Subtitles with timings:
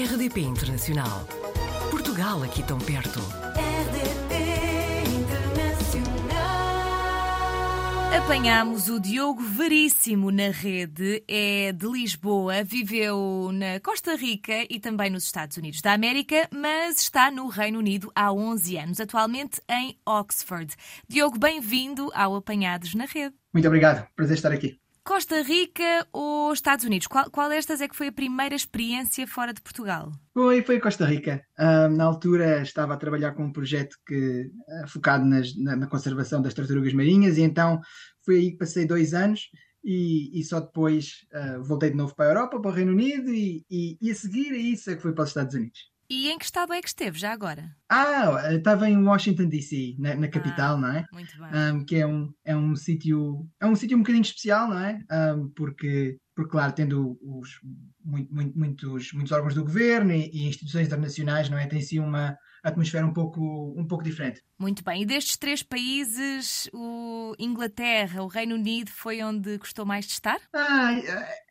[0.00, 1.26] RDP Internacional.
[1.90, 3.20] Portugal aqui tão perto.
[3.20, 4.34] RDP
[5.14, 6.38] Internacional.
[8.24, 15.10] Apanhámos o Diogo Veríssimo na rede, é de Lisboa, viveu na Costa Rica e também
[15.10, 19.98] nos Estados Unidos da América, mas está no Reino Unido há 11 anos, atualmente em
[20.06, 20.74] Oxford.
[21.06, 23.34] Diogo, bem-vindo ao Apanhados na Rede.
[23.52, 24.79] Muito obrigado, prazer estar aqui.
[25.04, 27.06] Costa Rica ou Estados Unidos?
[27.06, 30.12] Qual, qual destas é que foi a primeira experiência fora de Portugal?
[30.32, 31.42] Foi, foi Costa Rica.
[31.58, 35.86] Ah, na altura estava a trabalhar com um projeto que, ah, focado nas- na, na
[35.86, 37.80] conservação das tartarugas marinhas e então
[38.24, 39.48] foi aí que passei dois anos
[39.82, 43.32] e, e só depois ah, voltei de novo para a Europa, para o Reino Unido
[43.32, 45.89] e, e, e a seguir a isso é que foi para os Estados Unidos.
[46.10, 47.70] E em que estado é que esteve já agora?
[47.88, 51.04] Ah, estava em Washington DC, na, na capital, não é?
[51.12, 51.72] Muito bem.
[51.72, 54.98] um, que é um, é um sítio é um sítio um bocadinho especial, não é?
[55.36, 57.60] Um, porque, porque, claro, tendo os,
[58.04, 61.66] muito- muito- muitos, muitos órgãos do governo e, e instituições internacionais, não é?
[61.68, 64.42] Tem sim uma atmosfera um pouco, um pouco diferente.
[64.58, 65.02] Muito bem.
[65.02, 70.38] E destes três países, o Inglaterra, o Reino Unido, foi onde gostou mais de estar?
[70.52, 70.90] Ah,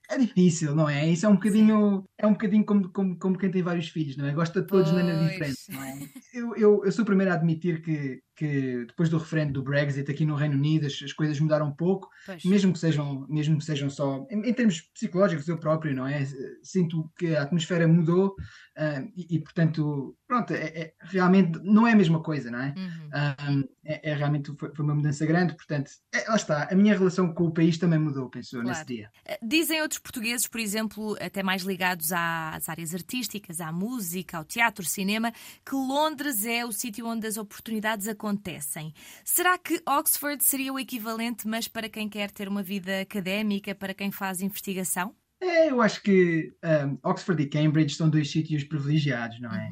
[0.10, 1.08] é difícil, não é?
[1.08, 4.26] Isso é um bocadinho, é um bocadinho como, como, como quem tem vários filhos, não
[4.26, 4.34] é?
[4.34, 5.32] Gosta de todos de maneira Pois.
[5.32, 6.00] diferente, não é?
[6.34, 10.10] Eu, eu, eu sou o primeiro a admitir que, que depois do referendo do Brexit
[10.10, 12.44] aqui no Reino Unido as, as coisas mudaram um pouco, Pois.
[12.44, 16.26] mesmo que sejam, mesmo que sejam só em, em termos psicológicos, eu próprio, não é?
[16.64, 18.36] Sinto que a atmosfera mudou
[18.76, 22.76] ah, e, e, portanto, pronto, é, é- realmente não é a mesma coisa, não é?
[22.78, 23.10] Uhum.
[23.12, 23.36] Ah,
[23.84, 27.34] é, é realmente foi, foi uma mudança grande, portanto, é, lá está, a minha relação
[27.34, 28.88] com o país também mudou, penso eu, nesse Claro.
[28.88, 29.12] dia.
[29.42, 34.86] Dizem outros portugueses, por exemplo, até mais ligados às áreas artísticas, à música, ao teatro,
[34.86, 35.34] cinema,
[35.66, 38.94] que Londres é o sítio onde as oportunidades acontecem.
[39.26, 43.96] Será que Oxford seria o equivalente, mas para quem quer ter uma vida académica, para
[43.96, 45.16] quem faz investigação?
[45.42, 49.70] É, eu acho que um, Oxford e Cambridge são dois sítios privilegiados, não é?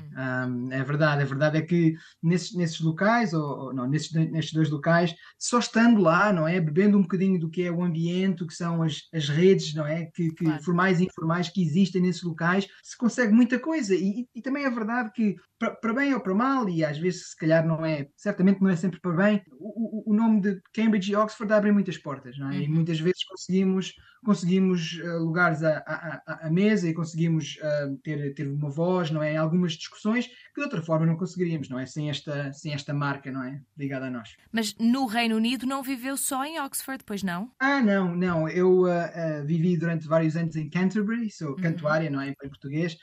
[0.48, 1.94] Um, é verdade, a verdade é que
[2.24, 6.62] nesses, nesses locais, ou, ou não, nesses, nestes dois locais, só estando lá, não é?
[6.62, 9.86] Bebendo um bocadinho do que é o ambiente, o que são as, as redes, não
[9.86, 10.06] é?
[10.14, 10.64] Que, que Claro.
[10.64, 13.94] formais e informais que existem nesses locais, se consegue muita coisa.
[13.94, 16.98] E, e- e também é verdade que, para, para bem ou para mal, e às
[16.98, 20.42] vezes se calhar não é, certamente não é sempre para bem, o, o- o nome
[20.42, 22.60] de Cambridge e Oxford abrem muitas portas, não é?
[22.60, 22.76] E Uhum.
[22.76, 23.94] muitas vezes conseguimos
[24.26, 29.10] conseguimos eh, lugares à, à- à- à mesa e conseguimos eh, ter, ter uma voz,
[29.12, 29.34] não é?
[29.34, 31.86] Em algumas discussões que de outra forma não conseguiríamos, não é?
[31.86, 33.62] Sem esta, sem esta marca, não é?
[33.78, 34.36] Ligada a nós.
[34.52, 37.52] Mas no Reino Unido não viveu só em Oxford, pois não?
[37.60, 38.50] Ah, não, não.
[38.50, 42.30] Eu ah, vivi durante vários anos em Canterbury, sou cantuária, não é?
[42.30, 42.98] Em português,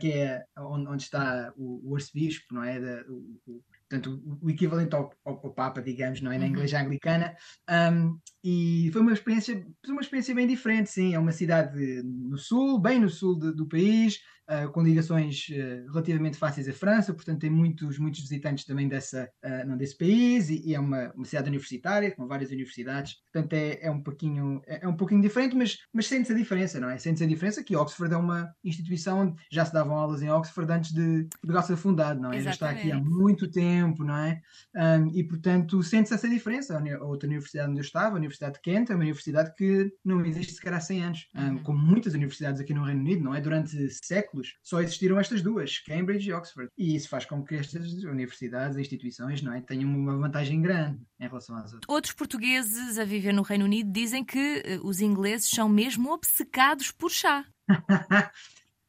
[0.00, 2.80] que é onde, onde está o, o arcebispo, não é?
[2.80, 6.38] Da- o, o- portanto, o, equivalente ao, ao, ao Papa, digamos, não é?
[6.38, 6.52] Na Uhum.
[6.52, 7.36] Igreja Anglicana.
[7.68, 11.14] Ahm, e foi uma experiência, foi uma experiência bem diferente, sim.
[11.14, 14.18] É uma cidade no sul, bem no sul de- do país,
[14.48, 19.28] ah, com ligações ah, relativamente fáceis à França, portanto tem muitos, muitos visitantes também dessa,
[19.42, 23.52] ah, não, desse país e, e é uma, uma cidade universitária, com várias universidades, portanto
[23.54, 26.90] é, é um pouquinho é, é um pouquinho diferente, mas, mas sente-se a diferença, não
[26.90, 26.98] é?
[26.98, 30.70] Sente-se a diferença que Oxford é uma instituição onde já se davam aulas em Oxford
[30.72, 32.40] antes de Portugal ser fundado, não é?
[32.40, 33.10] Já está aqui há Exatamente.
[33.10, 34.40] muito tempo, não é?
[34.74, 36.76] Um, e portanto sente-se essa diferença.
[36.78, 40.24] A outra universidade onde eu estava, a Universidade de Kent, é uma universidade que não
[40.24, 41.62] existe sequer há 100 anos, um, Uhum.
[41.62, 43.40] como muitas universidades aqui no Reino Unido, não é?
[43.40, 46.70] Durante séculos só existiram estas duas, Cambridge e Oxford.
[46.76, 49.60] E isso faz com que estas universidades e instituições, não é?
[49.60, 51.88] Tenham uma vantagem grande em relação às outras.
[51.88, 56.90] Outros portugueses a viver no Reino Unido dizem que eh, os ingleses são mesmo obcecados
[56.90, 57.44] por chá.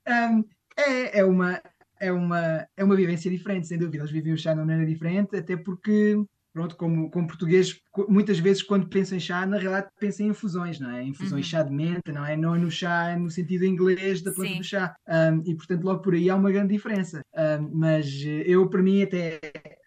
[0.09, 0.41] Um,
[0.77, 1.61] é, é uma
[1.99, 3.97] é uma é uma vivência diferente, sem dúvida.
[3.97, 6.15] Eles vivem o chá de uma maneira diferente, até porque
[6.57, 7.79] pronto, como, como português,
[8.09, 11.03] muitas vezes quando penso em chá, na realidade penso em infusões, não é?
[11.03, 11.49] Infusões Uhum.
[11.51, 12.35] chá de menta, não é?
[12.35, 14.57] Não é no chá no sentido inglês da planta Sim.
[14.57, 14.95] do chá.
[15.07, 17.21] Um, e portanto logo por aí há uma grande diferença.
[17.35, 18.07] Um, mas
[18.45, 19.39] eu para mim até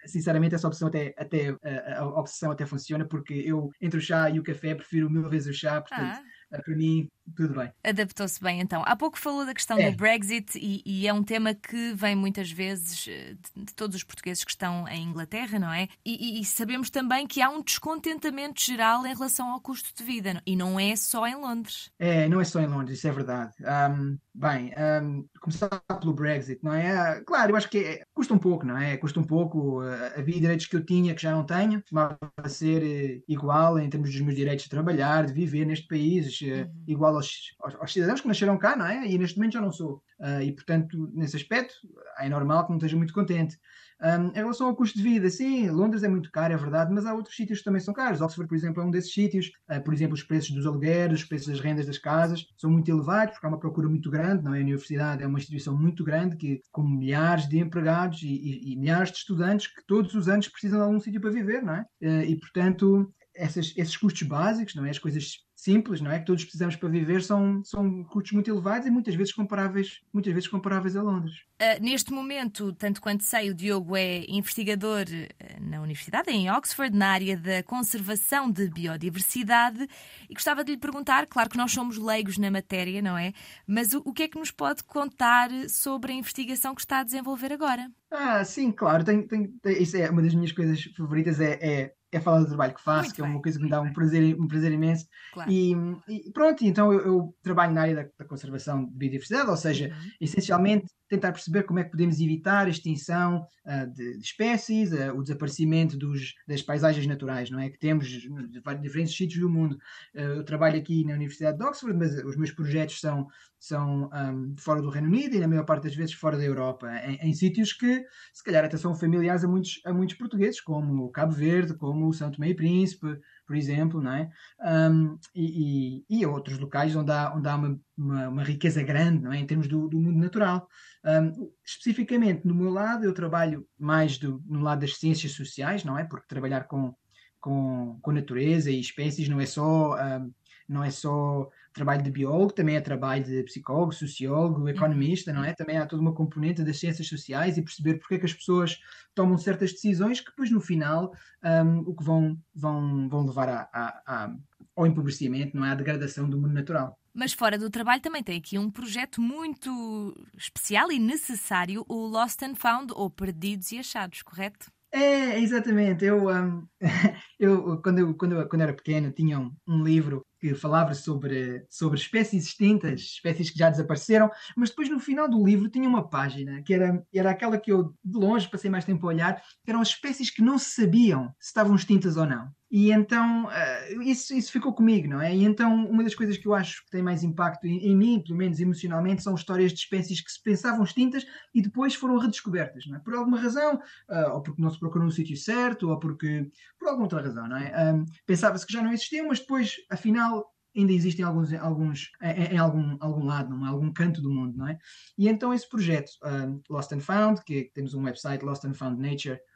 [0.07, 4.31] sinceramente essa opção até, até a, a obsessão até funciona porque eu entre o chá
[4.31, 6.19] e o café prefiro mil vezes o chá, portanto
[6.53, 7.71] Ah, para mim tudo bem.
[7.85, 8.83] adaptou-se bem então.
[8.87, 9.91] Há pouco falou da questão É.
[9.91, 13.97] do Brexit e, e é um tema que vem muitas vezes eh, de, de todos
[13.97, 15.89] os portugueses que estão em Inglaterra, não é?
[16.05, 20.41] E, e- sabemos também que há um descontentamento geral em relação ao custo de vida
[20.47, 21.91] e não é só em Londres.
[21.99, 23.53] É, não é só em Londres, isso é verdade.
[23.65, 25.69] Ahm, bem, ahm, começar
[26.01, 26.91] pelo Brexit, não é?
[26.97, 28.97] Ah, Claro, eu acho que é- custa um pouco, não é?
[28.97, 29.81] Custa um pouco.
[29.81, 33.89] ah, havia direitos que eu tinha que já não tenho, costumava ser eh, igual em
[33.89, 36.83] termos dos meus direitos de trabalhar, de viver neste país, eh, Uhum.
[36.87, 39.07] igual aos, aos, aos, cidadãos que nasceram cá, não é?
[39.07, 40.03] E neste momento já não sou.
[40.19, 41.75] Uh, e, portanto, nesse aspecto,
[42.19, 43.59] é normal que não esteja muito contente.
[44.03, 47.05] Um, em relação ao custo de vida, sim, Londres é muito caro, é verdade, mas
[47.05, 48.23] há outros sítios que também são caros.
[48.23, 49.53] Oxford, por exemplo, é um desses sítios.
[49.71, 52.91] Uh, por exemplo, os preços dos alugueres, os preços das rendas das casas são muito
[52.91, 54.59] elevados, porque há uma procura muito grande, não é?
[54.59, 58.77] A universidade é uma instituição muito grande, que, com milhares de empregados e, e, e
[58.77, 61.85] milhares de estudantes que todos os anos precisam de algum sítio para viver, não é?
[62.03, 64.91] Uh, e, portanto, essas, esses custos básicos, não é?
[64.91, 66.19] As coisas simples, não é?
[66.19, 70.33] Que todos precisamos para viver são, são custos muito elevados e muitas vezes comparáveis, muitas
[70.33, 71.35] vezes comparáveis a Londres.
[71.61, 75.05] Uh, neste momento, tanto quanto sei, o Diogo é investigador
[75.39, 79.87] ah, na Universidade, em Oxford, na área da conservação de biodiversidade
[80.29, 83.33] e gostava de lhe perguntar, claro que nós somos leigos na matéria, não é?
[83.67, 87.05] Mas o, o que é que nos pode contar sobre a investigação que está a
[87.05, 87.91] desenvolver agora?
[88.11, 89.05] Ah, sim, claro.
[89.05, 92.47] Tem, tem, tem, isso é uma das minhas coisas favoritas, é, é é falar do
[92.47, 94.73] trabalho que faço, muito que é uma coisa que me dá um prazer, um prazer
[94.73, 95.07] imenso.
[95.33, 95.51] Claro.
[95.51, 95.73] E,
[96.09, 99.89] e, pronto, então eu, eu, trabalho na área da, da, conservação de biodiversidade, ou seja,
[99.89, 100.11] uhum.
[100.21, 105.13] essencialmente tentar perceber como é que podemos evitar a extinção uh, de, de, espécies, uh,
[105.15, 107.69] o desaparecimento dos, das paisagens naturais, não é?
[107.69, 109.77] Que temos de diferentes sítios do mundo.
[110.15, 113.27] Uh, eu trabalho aqui na Universidade de Oxford, mas os meus projetos são,
[113.59, 116.89] são um, fora do Reino Unido e, na maior parte das vezes, fora da Europa,
[117.05, 121.11] em, em sítios que, se calhar, até são familiares a muitos, a muitos portugueses, como
[121.11, 123.19] Cabo Verde, como São Tomé e Príncipe,
[123.51, 124.31] por exemplo, não é?
[124.61, 129.23] Um, e, e, e, outros locais onde há, onde há uma, uma, uma, riqueza grande,
[129.23, 129.39] não é?
[129.39, 130.69] Em termos do, do mundo natural.
[131.05, 135.99] Um, especificamente no meu lado, eu trabalho mais do, no lado das ciências sociais, não
[135.99, 136.05] é?
[136.05, 136.95] Porque trabalhar com,
[137.41, 140.33] com, com natureza e espécies não é só um,
[140.71, 145.53] não é só trabalho de biólogo, também é trabalho de psicólogo, sociólogo, economista, não é?
[145.53, 148.79] Também há toda uma componente das ciências sociais e perceber porque é que as pessoas
[149.13, 151.13] tomam certas decisões que depois no final
[151.43, 154.37] um, o que vão, vão, vão levar a, a, a,
[154.77, 155.73] ao empobrecimento, não é?
[155.73, 157.00] À degradação do mundo natural.
[157.13, 162.41] Mas fora do trabalho também tem aqui um projeto muito especial e necessário, o Lost
[162.43, 164.71] and Found, ou Perdidos e Achados, correto?
[164.93, 166.05] É, exatamente.
[166.05, 166.67] Eu, um,
[167.39, 171.65] eu, quando, eu, quando, eu, quando era pequeno, tinha um, um livro que falava sobre,
[171.69, 176.09] sobre espécies extintas, espécies que já desapareceram, mas depois no final do livro tinha uma
[176.09, 179.71] página que era, era aquela que eu de longe passei mais tempo a olhar, que
[179.71, 182.51] eram as espécies que não sabiam se estavam extintas ou não.
[182.71, 185.35] E então uh, isso, isso ficou comigo, não é?
[185.35, 188.23] E então uma das coisas que eu acho que tem mais impacto em, em, mim,
[188.25, 192.87] pelo menos emocionalmente, são histórias de espécies que se pensavam extintas e depois foram redescobertas,
[192.87, 193.01] não é?
[193.01, 196.89] Por alguma razão, uh, ou porque não se procurou no sítio certo, ou porque por
[196.89, 197.93] alguma outra razão, não é?
[197.93, 200.47] Um, Pensava-se que já não existiam, mas depois, afinal,
[200.77, 204.69] ainda existem alguns, alguns em, em, algum, algum lado, em algum canto do mundo, não
[204.69, 204.79] é?
[205.19, 209.50] E então esse projeto um, Lost and Found, que temos um website lostandfoundnature.com,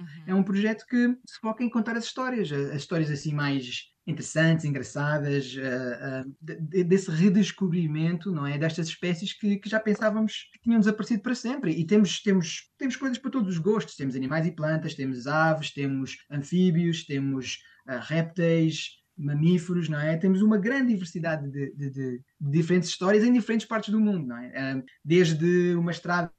[0.00, 0.24] Uhum.
[0.26, 4.64] É um projeto que se foca em contar as histórias, as histórias assim mais interessantes,
[4.64, 10.60] engraçadas, uh, uh, de, desse redescobrimento, não é, destas espécies que, que, já pensávamos que
[10.60, 11.72] tinham desaparecido para sempre.
[11.72, 13.96] E temos temos temos coisas para todos os gostos.
[13.96, 20.16] Temos animais e plantas, temos aves, temos anfíbios, temos uh, répteis, mamíferos, não é?
[20.16, 24.38] Temos uma grande diversidade de, de, de, diferentes histórias em diferentes partes do mundo, não
[24.38, 24.82] é?
[25.04, 26.30] Desde uma estrada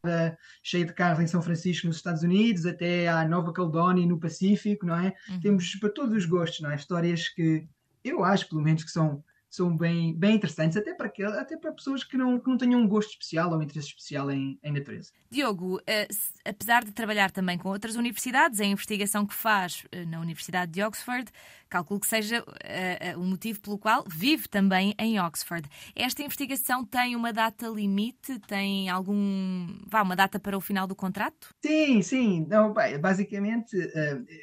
[0.64, 4.86] cheia de carros em São Francisco, nos Estados Unidos, até à Nova Caledónia, no Pacífico,
[4.86, 5.14] não é?
[5.30, 5.40] Uhum.
[5.42, 6.76] Temos para todos os gostos, não é?
[6.76, 7.68] Histórias que
[8.04, 12.04] eu acho, pelo menos, que são são bem, bem interessantes, até para, até para pessoas
[12.04, 15.12] que não, que não tenham um gosto especial ou interesse especial em, em natureza.
[15.32, 16.16] Diogo, uh,
[16.46, 20.84] apesar de trabalhar também com outras universidades, a investigação que faz uh, na Universidade de
[20.84, 21.32] Oxford,
[21.70, 25.68] calculo que seja uh, o motivo pelo qual vive também em Oxford.
[25.96, 28.40] Esta investigação tem uma data limite?
[28.48, 29.68] Tem algum.
[29.88, 31.54] Vá, uma data para o final do contrato?
[31.64, 32.46] Sim, sim.
[32.50, 33.76] Não, basicamente,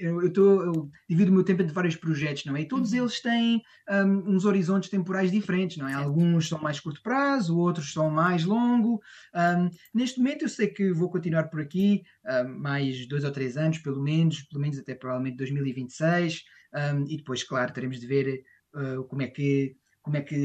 [0.00, 2.62] eu, eu, tô, eu divido o meu tempo entre vários projetos, não é?
[2.62, 3.00] E todos uhum.
[3.00, 5.94] eles têm um, uns horizontes temporais diferentes, não é?
[5.94, 9.00] Alguns são mais curto prazo, outros são mais longo.
[9.34, 13.56] Um, neste momento eu sei que vou continuar por aqui um, mais dois ou três
[13.56, 16.42] anos, pelo menos, pelo menos até provavelmente 2026,
[16.76, 20.36] um, e depois, claro, teremos de ver uh, como é que como é que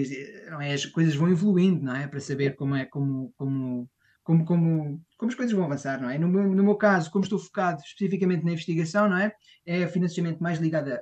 [0.49, 2.07] não é, as coisas vão evoluindo, não é?
[2.07, 3.87] Para saber como é como, como
[4.23, 6.17] como, como, como as coisas vão avançar, não é?
[6.17, 9.33] No meu, no meu caso, como estou focado especificamente na investigação, não é?
[9.65, 10.99] É financiamento mais ligado a,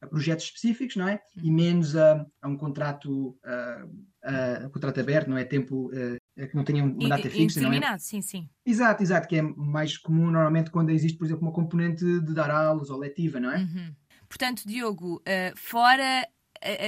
[0.00, 1.20] a, projetos específicos, não é?
[1.42, 1.54] E uhum.
[1.54, 3.36] menos a, a um contrato,
[4.22, 5.44] a, contrato aberto, não é?
[5.44, 7.98] Tempo que não tenha uma data fixa, não é?
[7.98, 8.48] sim, sim.
[8.64, 12.50] Exato, exato, que é mais comum normalmente quando existe, por exemplo, uma componente de dar
[12.50, 13.58] aulas ou letiva, não é?
[13.58, 13.94] Uhum.
[14.32, 16.26] Portanto, Diogo, uh, fora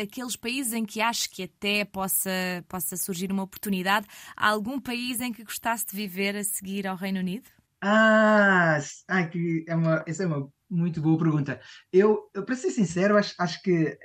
[0.03, 2.31] aqueles países em que acho que até possa,
[2.67, 4.07] possa surgir uma oportunidade?
[4.35, 7.47] Há algum país em que gostasse de viver a seguir ao Reino Unido?
[7.83, 11.61] Ah, ai, que é uma, essa é uma muito boa pergunta.
[11.93, 13.99] Eu, eu para ser sincero, acho, acho que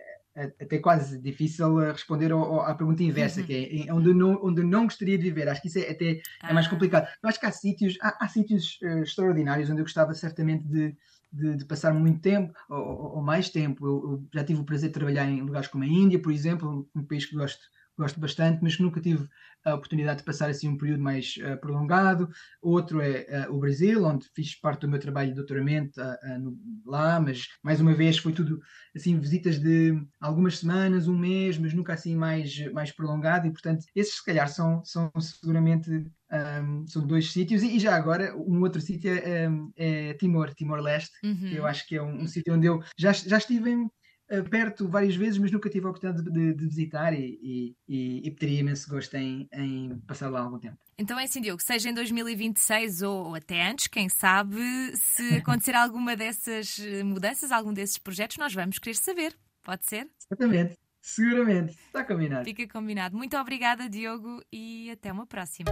[0.59, 3.45] até quase difícil responder ao, à pergunta inversa, uhum.
[3.45, 5.47] que é onde não, onde não gostaria de viver.
[5.47, 6.49] Acho que isso é até ah.
[6.49, 6.69] é mais ah.
[6.69, 7.07] complicado.
[7.23, 10.95] Eu acho que há sítios, há, há sítios uh, extraordinários onde eu gostava certamente de,
[11.31, 13.85] de, de passar muito tempo ou, ou mais tempo.
[13.85, 16.89] Eu, eu, já tive o prazer de trabalhar em lugares como a Índia, por exemplo,
[16.95, 17.61] um país que gosto
[17.99, 19.27] gosto bastante, mas que nunca tive
[19.65, 22.29] a oportunidade de passar assim um período mais uh, prolongado.
[22.61, 26.57] Outro é uh, o Brasil, onde fiz parte do meu trabalho de doutoramento uh, no,
[26.85, 28.59] lá, mas mais uma vez foi tudo
[28.95, 33.85] assim visitas de algumas semanas, um mês, mas nunca assim mais mais prolongado e portanto
[33.93, 38.61] esses se calhar são são seguramente um, são dois sítios e, e, já agora um
[38.61, 41.35] outro sítio é, é, Timor, Timor-Leste, uhum.
[41.35, 43.89] que eu acho que é um, um sítio onde eu já, já estive em,
[44.29, 48.31] eh, perto várias vezes, mas nunca tive a oportunidade de, de visitar e, e, e,
[48.31, 50.77] teria imenso gosto em, em, passar lá algum tempo.
[50.99, 54.61] Então é assim, Diogo, seja em 2026 ou até antes, quem sabe,
[54.95, 59.35] se acontecer alguma dessas mudanças, algum desses projetos, nós vamos querer saber.
[59.63, 60.07] Pode ser?
[60.31, 60.77] Exatamente.
[61.01, 62.45] Seguramente, está combinado.
[62.45, 63.17] Fica combinado.
[63.17, 65.71] Muito obrigada, Diogo, e até uma próxima.